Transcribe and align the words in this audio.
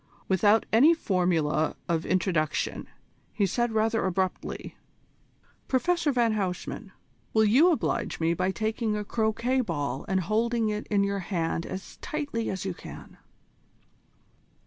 Without 0.27 0.65
any 0.73 0.95
formula 0.95 1.75
of 1.87 2.07
introduction, 2.07 2.87
he 3.31 3.45
said 3.45 3.71
rather 3.71 4.03
abruptly: 4.03 4.75
"Professor 5.67 6.11
van 6.11 6.33
Huysman, 6.33 6.91
will 7.35 7.43
you 7.45 7.69
oblige 7.71 8.19
me 8.19 8.33
by 8.33 8.49
taking 8.49 8.97
a 8.97 9.05
croquet 9.05 9.61
ball 9.61 10.03
and 10.07 10.21
holding 10.21 10.69
it 10.69 10.87
in 10.87 11.03
your 11.03 11.19
hand 11.19 11.67
as 11.67 11.97
tightly 11.97 12.49
as 12.49 12.65
you 12.65 12.73
can?" 12.73 13.19